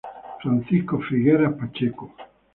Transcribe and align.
Francisco 0.41 0.97
Figueras 1.03 1.53
Pacheco. 1.55 2.11